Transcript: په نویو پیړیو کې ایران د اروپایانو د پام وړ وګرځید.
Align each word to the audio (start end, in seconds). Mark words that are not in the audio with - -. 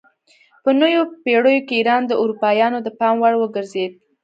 په 0.63 0.69
نویو 0.79 1.03
پیړیو 1.23 1.65
کې 1.67 1.73
ایران 1.77 2.01
د 2.07 2.11
اروپایانو 2.21 2.77
د 2.83 2.87
پام 2.99 3.15
وړ 3.19 3.33
وګرځید. 3.37 3.91